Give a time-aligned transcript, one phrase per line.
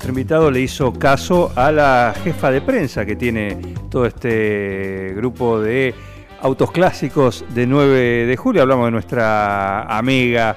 [0.00, 3.58] Nuestro invitado le hizo caso a la jefa de prensa que tiene
[3.90, 5.94] todo este grupo de
[6.40, 8.62] autos clásicos de 9 de julio.
[8.62, 10.56] Hablamos de nuestra amiga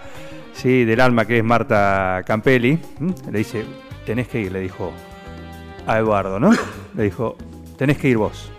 [0.53, 0.85] ¿sí?
[0.85, 2.79] del alma que es Marta Campelli.
[2.99, 3.11] ¿Mm?
[3.33, 3.65] Le dice,
[4.05, 4.93] tenés que ir, le dijo
[5.87, 6.51] a Eduardo, ¿no?
[6.95, 7.35] Le dijo,
[7.77, 8.49] tenés que ir vos.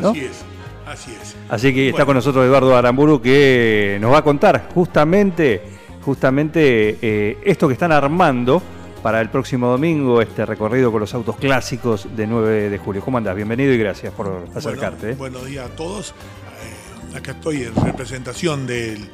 [0.00, 0.12] ¿No?
[0.12, 0.42] Así es,
[0.86, 1.36] así es.
[1.50, 2.06] Así que está Bueno.
[2.06, 5.60] con nosotros Eduardo Aramburu que nos va a contar justamente,
[6.00, 8.62] justamente eh, esto que están armando
[9.06, 13.00] para el próximo domingo, este recorrido con los autos clásicos de 9 de julio.
[13.04, 13.36] ¿Cómo andás?
[13.36, 15.14] Bienvenido y gracias por acercarte.
[15.14, 15.14] Bueno, ¿eh?
[15.14, 16.10] Buenos días a todos.
[16.10, 19.08] Eh, acá estoy en representación del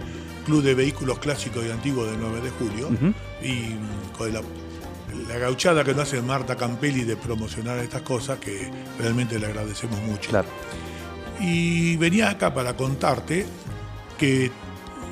[0.47, 2.89] Club de Vehículos Clásicos y Antiguos de 9 de julio.
[3.43, 4.41] Y mm, con la,
[5.29, 10.01] la gauchada que nos hace Marta Campelli de promocionar estas cosas, que realmente le agradecemos
[10.05, 10.31] mucho.
[10.31, 10.49] Claro.
[11.39, 13.45] Y venía acá para contarte
[14.17, 14.51] que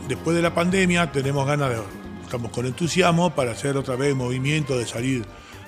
[0.09, 2.00] después de la pandemia tenemos ganas de,
[2.31, 5.25] estamos con entusiasmo para hacer otra vez movimiento de salir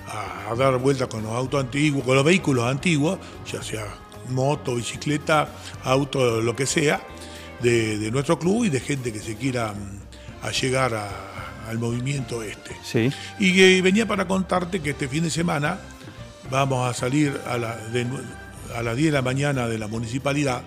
[0.07, 3.19] a, a dar vueltas con los autos antiguos, con los vehículos antiguos,
[3.51, 3.85] ya sea
[4.29, 5.49] moto, bicicleta,
[5.83, 7.01] auto, lo que sea,
[7.61, 12.41] de, de nuestro club y de gente que se quiera mm, allegar a- al movimiento
[12.43, 12.71] este.
[12.81, 13.11] Sí.
[13.39, 15.79] Y que venía para contarte que este fin de semana
[16.49, 18.07] vamos a salir a, la- de
[18.73, 20.61] a las 10 de la mañana de la municipalidad,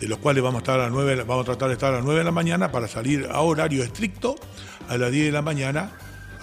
[0.00, 1.74] de los cuales vamos a, estar a las 9, de la- vamos a tratar de
[1.74, 4.36] estar a las 9 de la mañana para salir a horario estricto
[4.88, 5.90] a las 10 de la mañana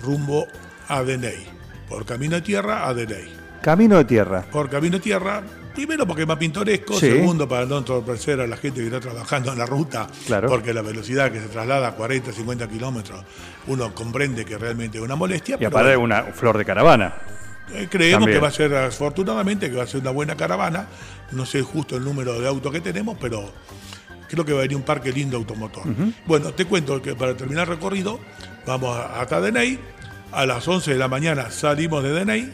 [0.01, 0.45] rumbo
[0.87, 1.45] a Deney,
[1.89, 3.33] por camino de tierra a Deney.
[3.61, 4.45] Camino de tierra.
[4.51, 5.41] Por camino de tierra,
[5.73, 7.09] primero porque es más pintoresco, Sí.
[7.11, 10.47] segundo para no entorpecer a la gente que está trabajando en la ruta, Claro.
[10.49, 13.23] porque la velocidad que se traslada a 40, 50 kilómetros,
[13.67, 15.57] uno comprende que realmente es una molestia.
[15.59, 17.13] Y aparte una flor de caravana.
[17.73, 18.37] Eh, creemos También.
[18.37, 20.87] que va a ser, afortunadamente, que va a ser una buena caravana.
[21.31, 23.51] No sé justo el número de autos que tenemos, pero
[24.29, 25.83] creo que va a venir un parque lindo automotor.
[26.25, 28.19] Bueno, te cuento que para terminar el recorrido,
[28.65, 29.79] vamos hasta Deney.
[30.31, 32.53] A las 11 de la mañana salimos de Deney,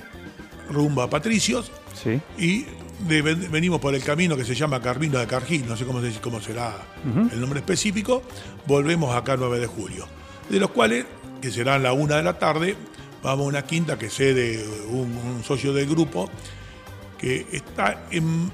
[0.70, 1.72] rumbo a Patricios,
[2.02, 2.20] Sí.
[2.38, 2.66] y
[3.08, 6.20] de- venimos por el camino que se llama Carmino de Cargil, no sé cómo, se-
[6.22, 6.74] cómo será
[7.32, 8.22] el nombre específico,
[8.68, 10.08] volvemos acá 9 de julio,
[10.50, 11.06] de los cuales,
[11.42, 12.76] que serán la una de la tarde,
[13.24, 16.30] vamos a una quinta que cede un, un socio del grupo,
[17.18, 18.52] que está en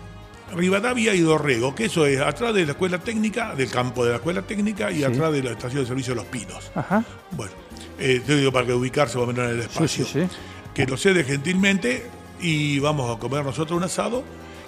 [0.55, 4.15] Rivadavia y Dorrego, que eso es atrás de la escuela técnica, del campo de la
[4.17, 6.71] escuela técnica y atrás de la estación de servicio de Los Pinos.
[6.75, 7.03] Ajá.
[7.31, 7.51] Bueno,
[7.99, 10.05] eh, te digo para que ubicarse más o menos en el espacio.
[10.05, 10.27] sí, sí.
[10.73, 12.05] Que nos cede gentilmente
[12.39, 14.23] y vamos a comer nosotros un asado.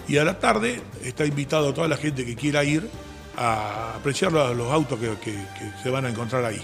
[0.08, 2.90] Y a la tarde está invitado toda la gente que quiera ir
[3.38, 6.60] a apreciar los, los autos que, que- que se van a encontrar ahí.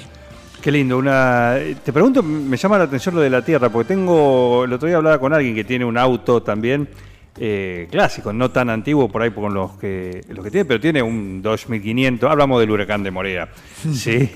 [0.66, 0.98] Qué lindo.
[0.98, 1.60] Una...
[1.84, 4.98] Te pregunto, me llama la atención lo de la tierra, porque tengo, el otro día
[4.98, 6.90] hablaba con alguien que tiene un auto también
[7.38, 11.04] eh, clásico, no tan antiguo por ahí con los que, los que tiene, pero tiene
[11.04, 13.48] un 2500, hablamos del huracán de Morea,
[13.94, 14.28] sí,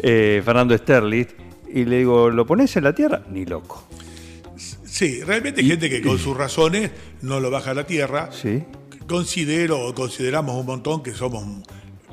[0.00, 1.26] Eh, Fernando Sterling,
[1.72, 3.22] y le digo, ¿lo pones en la tierra?
[3.30, 3.86] Ni loco.
[4.56, 6.90] Sí, realmente hay gente que con sus razones
[7.22, 8.30] no lo baja a la tierra.
[8.32, 8.64] Sí.
[9.06, 11.44] Considero o consideramos un montón que somos.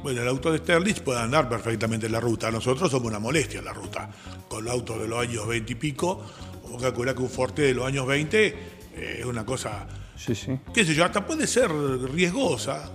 [0.03, 2.49] Bueno, el auto de Sterling puede andar perfectamente en la ruta.
[2.51, 4.09] Nosotros somos una molestia en la ruta.
[4.47, 6.23] Con el auto de los años 20 y pico,
[6.71, 10.57] o calcular que un Forte de los años 20 eh, es una cosa Sí, sí.
[10.73, 12.89] qué sé yo, hasta puede ser riesgosa,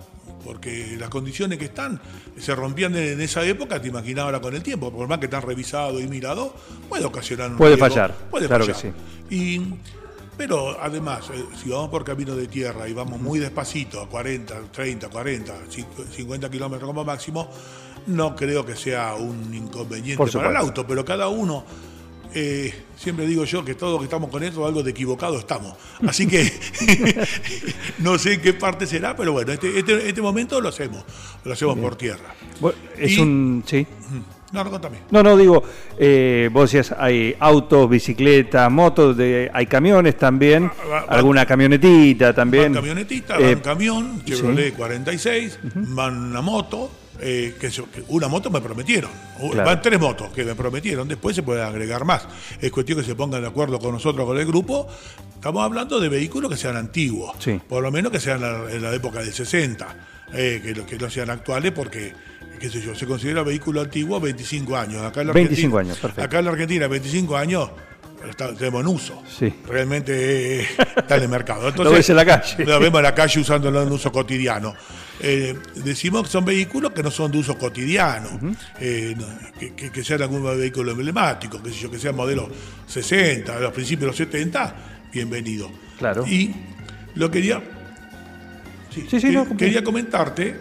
[0.44, 2.00] porque las condiciones que están
[2.38, 5.42] se rompían en esa época, te imaginas ahora con el tiempo, por más que están
[5.42, 6.54] revisado y mirado,
[6.88, 8.94] puede ocasionar un Puede riesgo, fallar, puede claro fallar.
[9.28, 9.74] que Y,
[10.36, 14.72] pero además, eh, si vamos por camino de tierra y vamos muy despacito, a 40,
[14.72, 15.54] 30, 40,
[16.16, 17.48] 50 kilómetros como máximo,
[18.06, 21.64] no creo que sea un inconveniente para el auto, pero cada uno
[22.34, 25.74] eh, siempre digo yo que todos que estamos con esto, algo de equivocado estamos.
[26.06, 26.50] Así que
[27.98, 31.04] no sé en qué parte será, pero bueno, este, este, este momento lo hacemos,
[31.44, 32.34] lo hacemos por tierra.
[32.60, 33.62] Bueno, es Y- un...
[33.66, 33.86] Sí.
[34.52, 34.98] No, no, contame.
[35.10, 35.62] No, no, digo,
[35.98, 42.34] eh, vos decías, hay autos, bicicletas, motos, de, hay camiones también, Va- va- alguna camionetita
[42.34, 42.74] también.
[42.74, 46.90] Van camionetita, Eh, van camión, Chevrolet 46, van una moto,
[47.22, 47.70] eh, que,
[48.08, 49.10] una moto me prometieron.
[49.38, 49.64] Claro.
[49.64, 52.26] Van tres motos que me prometieron, después se pueden agregar más.
[52.60, 54.86] Es cuestión que se pongan de acuerdo con nosotros, con el grupo,
[55.34, 57.60] estamos hablando de vehículos que sean antiguos, Sí.
[57.68, 59.96] por lo menos que sean la- en la época del 60,
[60.34, 62.12] eh, que, que no sean actuales porque,
[62.58, 65.02] qué sé yo, se considera vehículo antiguo 25 años.
[65.02, 66.22] Acá en la 25 Argentina- años, perfecto.
[66.24, 67.70] Acá en la Argentina 25 años
[68.28, 69.22] está- tenemos en uso.
[69.28, 69.52] Sí.
[69.66, 70.66] Realmente eh,
[70.96, 71.68] está en el mercado.
[71.68, 72.64] Entonces, Lo ves en la calle.
[72.64, 74.74] Lo vemos en la calle usándolo en uso cotidiano.
[75.20, 78.40] Eh, decimos que son vehículos que no son de uso cotidiano,
[78.80, 79.26] eh, no,
[79.58, 82.48] que, que- que sean algún vehículo emblemático, que, yo, que sean modelos
[82.88, 84.74] 60, de los principios de los 70,
[85.12, 85.70] bienvenido.
[85.98, 86.26] Claro.
[86.26, 86.52] Y
[87.14, 87.62] lo quería.
[88.92, 90.56] Sí, Sí, sí, que- no, quería comentarte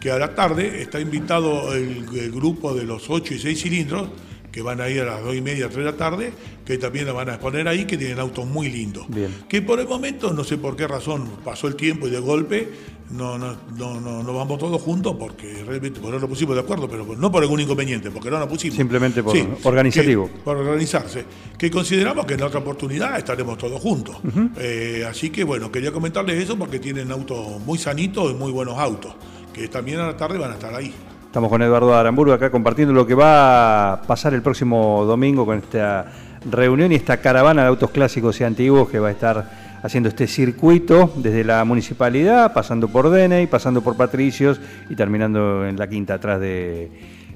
[0.00, 4.08] que a la tarde está invitado el, el grupo de los 8 y 6 cilindros
[4.56, 6.32] que van a ir a las 2 y media, 3 de la tarde,
[6.64, 9.04] que también la van a exponer ahí, que tienen autos muy lindos.
[9.06, 9.42] Bien.
[9.46, 12.66] Que por el momento, no sé por qué razón, pasó el tiempo y de golpe
[13.10, 16.62] no, no, no, no, no vamos todos juntos porque realmente pues no nos pusimos de
[16.62, 18.78] acuerdo, pero no por algún inconveniente, porque no nos pusimos.
[18.78, 20.26] Simplemente por organizativo.
[20.32, 21.26] que- por organizarse.
[21.58, 24.16] Que consideramos que en otra oportunidad estaremos todos juntos.
[24.58, 28.78] Eh, así que bueno, quería comentarles eso porque tienen autos muy sanitos y muy buenos
[28.78, 29.14] autos,
[29.52, 30.94] que también a la tarde van a estar ahí.
[31.36, 35.58] Estamos con Eduardo Aramburgo acá compartiendo lo que va a pasar el próximo domingo con
[35.58, 36.06] esta
[36.50, 39.50] reunión y esta caravana de autos clásicos y antiguos que va a estar
[39.82, 45.76] haciendo este circuito desde la municipalidad, pasando por Deney, pasando por Patricios y terminando en
[45.76, 46.90] la quinta atrás de,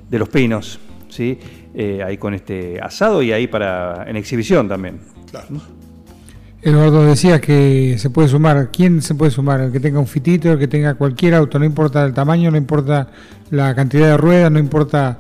[0.09, 0.81] de Los Pinos,
[1.11, 1.39] ¿sí?
[1.75, 4.99] Eh, ahí con este asado y ahí para en exhibición también.
[5.31, 5.49] Claro.
[6.63, 8.71] Eduardo decía que se puede sumar.
[8.71, 9.61] ¿Quién se puede sumar?
[9.61, 12.59] El que tenga un fitito, el que tenga cualquier auto, no importa el tamaño, no
[12.59, 13.09] importa
[13.51, 15.19] la cantidad de ruedas, no importa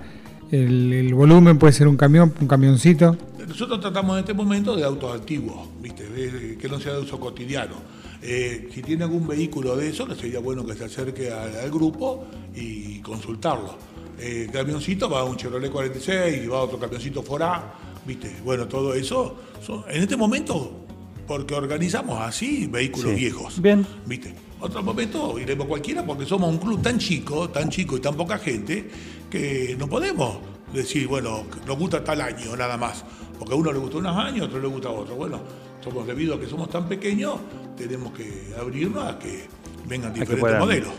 [0.50, 3.16] el, volumen, puede ser un camión, un camioncito.
[3.48, 6.56] Nosotros tratamos en este momento de autos antiguos, ¿viste?
[6.60, 7.74] Que no sea de uso cotidiano.
[8.22, 13.00] Eh, si tiene algún vehículo de eso, sería bueno que se acerque al, grupo y
[13.00, 13.76] consultarlo.
[14.18, 17.74] Eh, camioncito va un Chevrolet 46 y va otro camioncito Forá,
[18.06, 18.36] ¿viste?
[18.44, 20.86] Bueno, todo eso, son- en este momento,
[21.30, 23.16] porque organizamos así vehículos Sí.
[23.20, 23.62] viejos.
[23.62, 23.86] Bien.
[24.04, 24.34] ¿Viste?
[24.58, 28.36] Otro momento iremos cualquiera porque somos un club tan chico, tan chico y tan poca
[28.36, 28.90] gente
[29.30, 30.38] que no podemos
[30.74, 33.04] decir, bueno, nos gusta tal año nada más.
[33.38, 35.14] Porque a uno le gusta unos años, a otro le gusta otro.
[35.14, 35.38] Bueno,
[35.84, 37.36] somos debido a que somos tan pequeños,
[37.76, 39.44] tenemos que abrirnos a que
[39.88, 40.92] vengan diferentes modelos.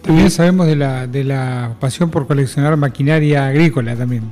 [0.00, 4.22] También sabemos de la, de la pasión por coleccionar maquinaria agrícola también.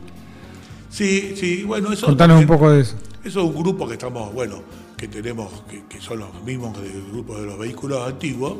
[0.89, 2.07] Sí, sí, bueno, eso.
[2.07, 2.97] Contanos un poco de eso.
[3.23, 4.63] Eso es un grupo que estamos, bueno,
[5.03, 8.55] que tenemos, que, son los mismos del grupo de los vehículos antiguos,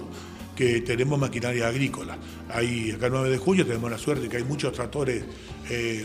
[0.57, 2.19] que tenemos maquinaria agrícola.
[2.53, 5.23] Ahí, acá el 9 de julio, tenemos la suerte que hay muchos tractores,
[5.71, 6.05] eh,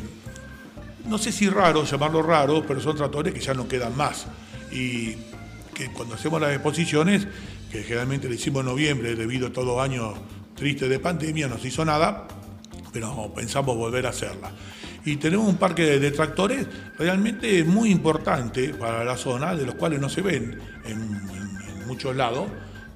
[1.07, 4.27] no sé si raros, llamarlos raros, pero son tractores que ya no quedan más.
[4.71, 5.15] Y
[5.73, 7.27] que cuando hacemos las exposiciones,
[7.71, 10.19] que generalmente le hicimos en noviembre, debido a todos años
[10.53, 12.27] tristes de pandemia, no se hizo nada,
[12.93, 14.51] pero pensamos volver a hacerla.
[15.07, 16.67] Y tenemos un parque de, tractores
[16.99, 21.87] realmente muy importante para la zona, de los cuales no se ven en, en- en
[21.87, 22.47] muchos lados,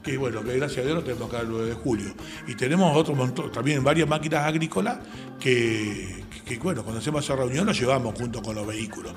[0.03, 2.13] que bueno, que gracias a Dios lo tenemos acá el 9 de julio.
[2.47, 4.97] Y tenemos otro montón, también varias máquinas agrícolas
[5.39, 9.13] que, que, bueno, cuando hacemos esa reunión los llevamos junto con los vehículos.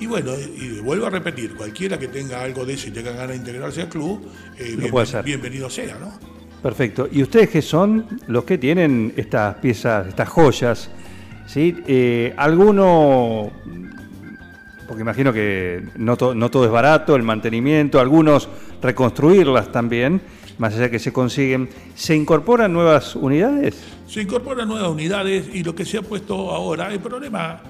[0.00, 3.28] Y bueno, y vuelvo a repetir, cualquiera que tenga algo de eso y tenga ganas
[3.30, 4.26] de integrarse al club,
[4.58, 4.90] eh, bien-
[5.24, 6.18] bienvenido sea, ¿no?
[6.62, 7.08] Perfecto.
[7.12, 10.90] ¿Y ustedes qué son los que tienen estas piezas, estas joyas?
[11.48, 11.74] ¿Sí?
[11.86, 13.50] Eh, ¿Alguno,
[14.86, 18.48] porque imagino que no, to- no todo es barato, el mantenimiento, algunos
[18.82, 20.20] reconstruirlas también,
[20.58, 23.76] más allá que se consiguen, ¿se incorporan nuevas unidades?
[24.06, 27.60] Se incorporan nuevas unidades y lo que se ha puesto ahora, el problema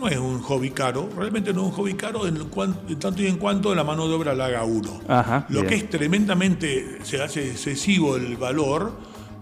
[0.00, 3.22] no es un hobby caro, realmente no es un hobby caro en, cuan- en tanto
[3.22, 5.00] y en cuanto la mano de obra la haga uno.
[5.06, 5.66] Ajá, lo bien.
[5.68, 8.92] que es tremendamente, se hace excesivo el valor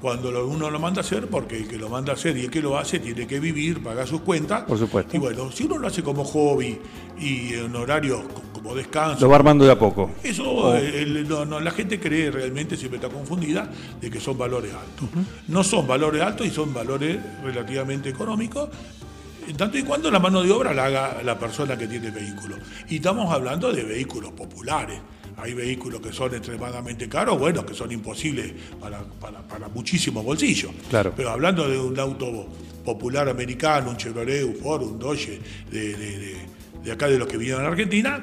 [0.04, 2.50] cuando uno lo manda a hacer, porque el que lo manda a hacer y el
[2.50, 4.64] que lo hace tiene que vivir, pagar sus cuentas.
[4.64, 5.16] Por supuesto.
[5.16, 6.78] Y bueno, si uno lo hace como hobby
[7.18, 10.10] y en horarios co- como descanso, Lo va armando de a poco.
[10.22, 14.36] eso eh, el- no, no, la gente cree realmente, siempre está confundida, de que son
[14.36, 15.08] valores altos.
[15.48, 18.68] No son valores altos y son valores relativamente económicos,
[19.48, 22.12] en tanto y cuando la mano de obra la haga la persona que tiene el
[22.12, 22.56] vehículo.
[22.90, 25.00] Y estamos hablando de vehículos populares.
[25.36, 30.70] Hay vehículos que son extremadamente caros, bueno, que son imposibles para, para, para muchísimos bolsillos.
[30.90, 31.12] Claro.
[31.16, 32.46] Pero hablando de un auto
[32.84, 36.36] popular americano, un Chevrolet, un Ford, un Dodge, de, de- de-
[36.84, 38.20] de acá de los que vinieron a Argentina,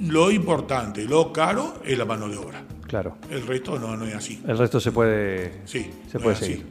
[0.00, 2.64] lo importante, lo caro es la mano de obra.
[2.88, 3.16] Claro.
[3.30, 4.42] El resto no, no es así.
[4.46, 6.62] El resto se puede, Sí, se no puede así.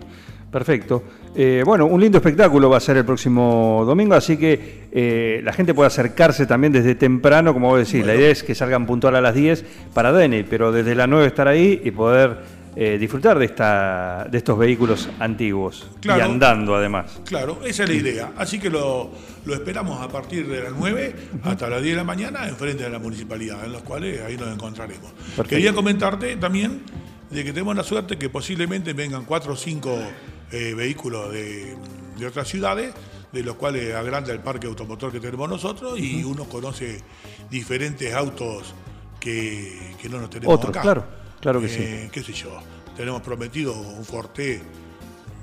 [0.52, 1.04] Perfecto.
[1.36, 5.54] Eh, bueno, un lindo espectáculo va a ser el próximo domingo, así que eh, la
[5.54, 8.00] gente puede acercarse también desde temprano, como vos decís.
[8.06, 8.20] La Bueno.
[8.22, 9.64] idea es que salgan puntual a las 10
[9.94, 12.38] para Dene, pero desde las 9 estar ahí y poder
[12.76, 16.20] eh, disfrutar de, esta, de estos vehículos antiguos Claro.
[16.20, 17.20] y andando además.
[17.26, 18.32] Claro, esa es la idea.
[18.38, 19.12] Así que lo,
[19.46, 22.90] lo esperamos a partir de las 9 hasta las 10 de la mañana enfrente de
[22.90, 25.12] la municipalidad, en los cuales ahí nos encontraremos.
[25.48, 26.82] Quería comentarte también
[27.30, 29.96] de que tenemos la suerte que posiblemente vengan cuatro o cinco
[30.52, 31.76] eh, vehículos de,
[32.18, 32.94] de otras ciudades,
[33.32, 37.02] de los cuales agranda el parque automotor que tenemos nosotros y uno conoce
[37.50, 38.74] diferentes autos
[39.20, 40.82] que, que no nos tenemos Otros, acá.
[40.82, 41.06] claro,
[41.40, 41.78] claro que sí.
[41.80, 42.60] Eh, ¿Qué sé yo?
[42.98, 44.62] Tenemos prometido un Forte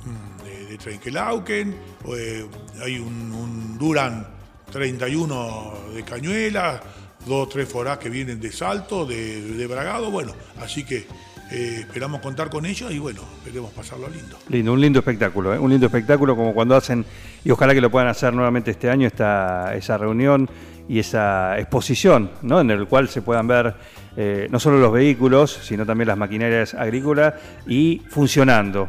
[0.05, 1.77] mm, de, de Trenkelauken,
[2.17, 2.47] eh,
[2.83, 4.27] hay un, un Duran
[4.73, 6.81] 31 de Cañuelas,
[7.25, 11.07] dos o tres Forás que vienen de Salto, de, de Bragado, bueno, así que
[11.51, 14.37] eh, esperamos contar con ellos y bueno, esperemos pasarlo lindo.
[14.49, 15.59] Lindo, un lindo espectáculo, ¿eh?
[15.59, 17.05] un lindo espectáculo como cuando hacen,
[17.45, 20.49] y ojalá que lo puedan hacer nuevamente este año, esta, esa reunión
[20.89, 22.61] y esa exposición, ¿no?
[22.61, 23.75] en el cual se puedan ver
[24.17, 27.35] eh, no solo los vehículos, sino también las maquinarias agrícolas
[27.67, 28.89] y funcionando,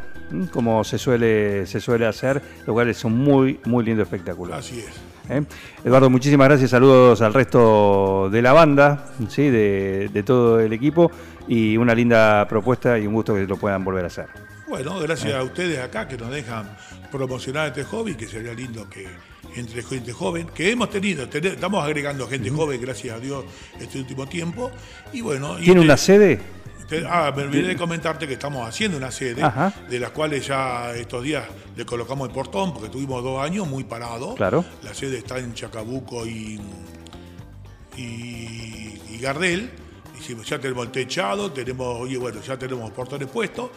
[0.51, 4.55] como se suele, se suele hacer, lo cual es un muy, muy lindo espectáculo.
[4.55, 5.06] Así es.
[5.29, 5.43] ¿Eh?
[5.83, 9.49] Eduardo, muchísimas gracias, saludos al resto de la banda, ¿sí?
[9.49, 11.11] de, de todo el equipo
[11.47, 14.27] y una linda propuesta y un gusto que lo puedan volver a hacer.
[14.67, 16.69] Bueno, gracias a ustedes acá que nos dejan
[17.11, 19.07] promocionar este hobby, que sería lindo que
[19.55, 23.45] entre gente joven, que hemos tenido, ten- estamos agregando gente joven, gracias a Dios,
[23.79, 24.69] este último tiempo.
[25.13, 26.39] Y bueno, ¿Tiene una sede?
[26.87, 29.73] Te- ah, me olvidé de comentarte que estamos haciendo una sede, Ajá.
[29.89, 33.83] de las cuales ya estos días le colocamos el portón, porque tuvimos dos años muy
[33.83, 34.35] parados.
[34.35, 34.63] Claro.
[34.83, 36.59] La sede está en Chacabuco y,
[37.97, 39.69] y, y Gardel.
[40.19, 43.69] Hicimos, ya tenemos el techado, tenemos, oye, bueno, ya tenemos portones puestos.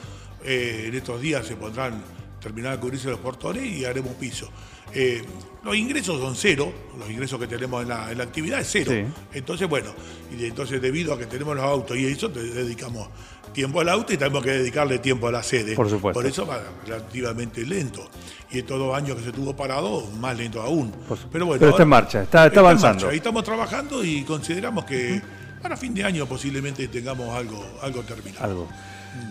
[0.43, 2.03] Eh, en estos días se pondrán,
[2.41, 4.49] terminar de cubrirse los portones y haremos piso.
[4.93, 5.23] Eh,
[5.63, 8.91] los ingresos son cero, los ingresos que tenemos en la, en la actividad es cero.
[8.93, 9.05] Sí.
[9.39, 9.91] Entonces, bueno,
[10.37, 13.09] y entonces debido a que tenemos los autos y eso, te dedicamos
[13.53, 15.75] tiempo al auto y tenemos que dedicarle tiempo a la sede.
[15.77, 16.19] Por supuesto.
[16.21, 18.09] Por eso va relativamente lento.
[18.51, 20.93] Y estos dos años que se estuvo parado, más lento aún.
[21.31, 23.05] Pero bueno, Pero está en marcha, está- avanzando.
[23.05, 23.15] marcha.
[23.15, 25.21] Y estamos trabajando y consideramos que
[25.63, 28.45] para fin de año posiblemente tengamos algo, algo terminado.
[28.45, 28.69] Algo.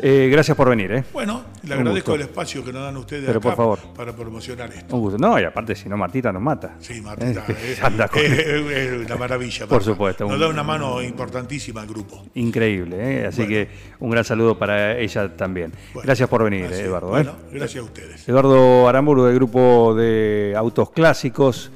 [0.02, 1.04] Eh, gracias por venir, ¿eh?
[1.12, 2.16] Bueno, le Un agradezco gusto.
[2.16, 3.80] el espacio que nos dan ustedes Pero acá por favor.
[3.96, 4.96] para promocionar esto.
[4.96, 5.18] Un gusto.
[5.18, 6.76] No, y aparte, si no, Martita nos mata.
[6.80, 9.68] Sí, Martita, Eh, es, con- es- una maravilla.
[9.68, 12.24] Por supuesto, Nos un- da una mano importantísima al grupo.
[12.36, 13.26] Increíble, ¿eh?
[13.28, 13.50] Así Bueno.
[13.50, 13.70] que
[14.00, 15.74] un gran saludo para ella también.
[15.94, 16.80] Bueno, gracias por venir, eh.
[16.82, 17.08] Eduardo.
[17.10, 17.12] ¿eh?
[17.12, 18.28] Bueno, gracias a ustedes.
[18.30, 21.72] Eduardo Aramburu del grupo de autos clásicos,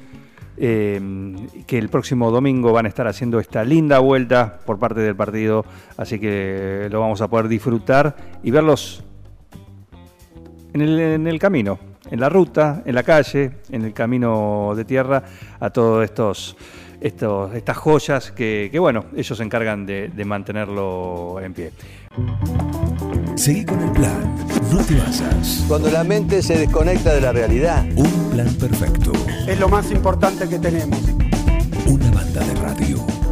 [0.56, 1.00] eh,
[1.66, 5.64] que el próximo domingo van a estar haciendo esta linda vuelta por parte del partido,
[5.96, 9.02] así que lo vamos a poder disfrutar y verlos
[10.72, 11.78] en el, en el camino,
[12.10, 15.22] en la ruta, en la calle, en el camino de tierra,
[15.58, 16.56] a todos estos,
[17.00, 21.72] estos estas joyas que, que, bueno, ellos se encargan de, de mantenerlo en pie.
[23.36, 24.36] Seguí con el plan.
[24.72, 25.64] No te vayas.
[25.66, 27.84] Cuando la mente se desconecta de la realidad.
[27.96, 29.12] Un plan perfecto.
[29.46, 30.98] Es lo más importante que tenemos.
[31.86, 33.23] Una banda de radio.